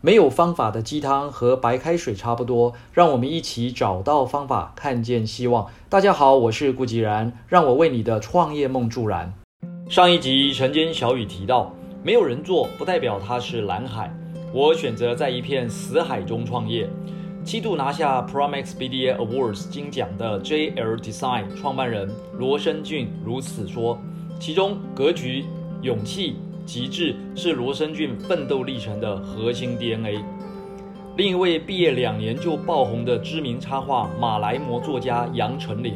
[0.00, 5.66] 没有方法的鸡汤和白开水差不多，让我们一起找到方法，看见希望。
[5.88, 9.34] 大家好，我是顾吉然，让我为你的创业梦助燃。
[9.88, 11.74] 上一集晨间小雨提到，
[12.04, 14.08] 没有人做不代表它是蓝海。
[14.52, 16.88] 我选择在一片死海中创业。
[17.44, 23.98] 七度拿下 Promax BDA Awards 金奖的 JL Design 创办人罗生俊如此说：
[24.38, 25.44] 其中格局、
[25.82, 26.36] 勇气。
[26.68, 30.22] 极致是罗生俊奋斗历程的核心 DNA。
[31.16, 35.94] 另一位毕业两年就爆红的知名插画马来模作家杨丞琳，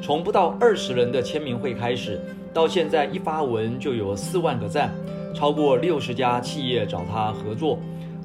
[0.00, 2.20] 从不到二十人的签名会开始，
[2.54, 4.94] 到现在一发文就有四万个赞，
[5.34, 7.76] 超过六十家企业找他合作，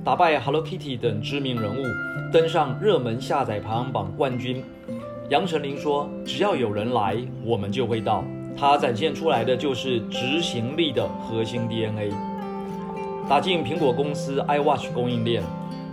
[0.04, 1.84] 打败 Hello Kitty 等知名人物，
[2.32, 4.64] 登上热门下载排行榜冠军。
[5.30, 8.24] 杨丞琳说：“只要有人来，我们就会到。”
[8.60, 12.12] 它展现出来的就是执行力的核心 DNA。
[13.30, 15.44] 打进苹果公司 iWatch 供应链，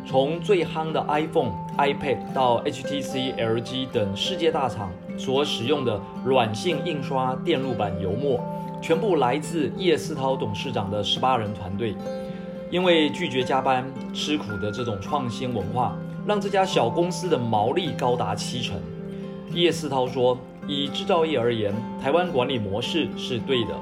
[0.06, 8.41] 从最夯的 iPhone、iPad 到 HTC、LG 等世界大厂所使用的软性印刷电路板油墨，
[8.80, 11.94] 全部来自叶思涛董事长的十八人团队。
[12.70, 15.94] 因为拒绝加班、吃苦的这种创新文化，
[16.27, 18.80] 让这家小公司的毛利高达七成。
[19.52, 20.39] 叶思涛说。
[20.67, 23.75] 以制造业而言，台湾管理模式是对的；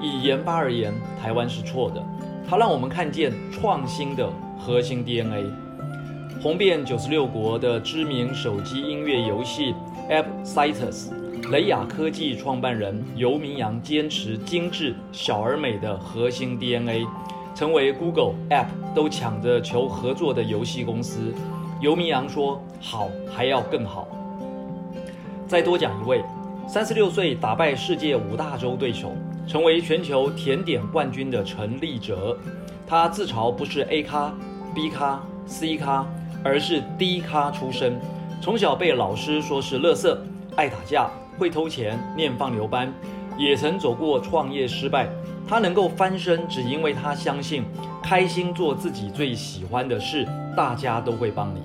[0.00, 2.04] 以研发而言，台湾是错的。
[2.48, 5.44] 它让我们看见创新的核心 DNA。
[6.40, 9.74] 红遍九十六国的知名手机音乐游戏
[10.08, 11.10] App Citus，
[11.50, 17.04] 雷亚科技创办人游明阳坚持精致小而美的核心 DNA，
[17.54, 21.34] 成为 Google App 都抢着求合作的游戏公司。
[21.80, 24.06] 游明阳说：“好，还要更好。”
[25.48, 26.22] 再多讲一位，
[26.68, 29.12] 三十六岁打败世界五大洲对手，
[29.46, 32.36] 成为全球甜点冠军的陈立哲。
[32.86, 34.30] 他自嘲不是 A 咖、
[34.74, 36.06] B 咖、C 咖，
[36.44, 37.98] 而是 D 咖出身。
[38.42, 40.22] 从小被老师说是乐色，
[40.54, 42.92] 爱打架，会偷钱，念放牛班，
[43.38, 45.08] 也曾走过创业失败。
[45.48, 47.64] 他能够翻身，只因为他相信，
[48.02, 51.62] 开心做自己最喜欢的事，大家都会帮你。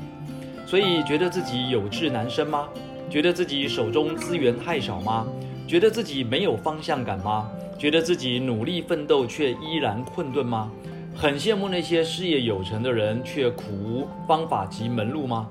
[0.65, 2.69] 所以，觉得自己有志难伸吗？
[3.09, 5.27] 觉得自己手中资源太少吗？
[5.67, 7.49] 觉得自己没有方向感吗？
[7.77, 10.71] 觉得自己努力奋斗却依然困顿吗？
[11.15, 15.47] 很羡慕那些事业有成的人却苦无方法及门路吗？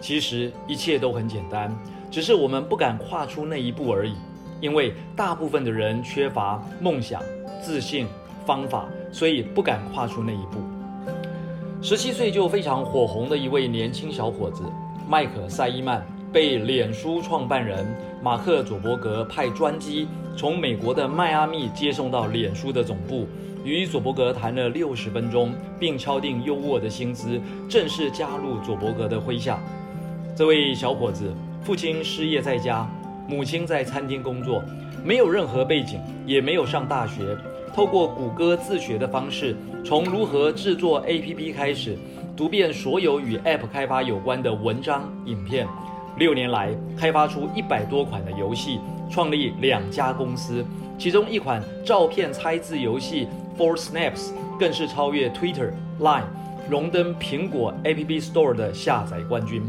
[0.00, 1.74] 其实一切都很简单，
[2.10, 4.14] 只是我们不敢跨出那一步而已。
[4.60, 7.22] 因为大部分的人缺乏梦想、
[7.62, 8.06] 自信、
[8.44, 10.60] 方法，所以不敢跨出那一步。
[11.80, 14.64] 十七岁就非常火红的一位年轻小伙子
[15.08, 16.06] 麦克塞伊曼。
[16.32, 17.84] 被脸书创办人
[18.22, 23.26] 马克·佐伯格派专机从美国的迈阿密接送到脸书的总部，
[23.64, 29.58] 与佐伯格谈了六十分钟，并敲定优渥的薪资，正式加入佐伯格的麾下。
[30.36, 32.88] 这位小伙子父亲失业在家，
[33.28, 34.62] 母亲在餐厅工作，
[35.04, 37.36] 没有任何背景，也没有上大学。
[37.74, 41.96] 透过谷歌自学的方式，从如何制作 APP 开始，
[42.36, 45.66] 读遍所有与 App 开发有关的文章、影片。
[46.16, 50.64] 六年来，开发出一百多款的游戏，创立两家公司，
[50.98, 53.26] 其中一款照片猜字游戏
[53.56, 56.24] For Snaps 更是超越 Twitter、Line，
[56.68, 59.62] 荣登苹果 App Store 的下载冠军。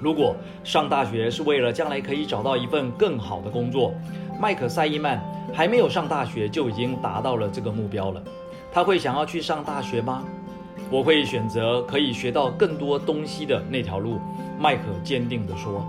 [0.00, 0.34] 如果
[0.64, 3.94] 上大学是为了将来可以找到一份更好的工作，
[4.40, 5.22] 麦克塞伊曼
[5.54, 8.22] 还没有上大学就已经达到了这个目标了。
[8.72, 10.24] 他会想要去上大学吗？
[10.92, 14.20] 我会选择可以学到更多东西的那条路。
[14.60, 15.82] 麦克坚定地说：“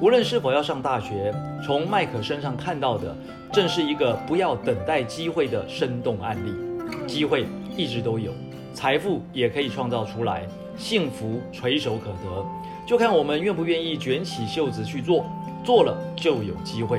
[0.00, 1.30] 无论是否要上大学，
[1.62, 3.14] 从麦克身上看到的，
[3.52, 6.54] 正是一个不要等待机会的生动案例。
[7.06, 7.44] 机会
[7.76, 8.32] 一直都有，
[8.72, 12.46] 财富也可以创造出来，幸福垂手可得，
[12.86, 15.26] 就看我们愿不愿意卷起袖子去做。
[15.62, 16.98] 做了就有机会。”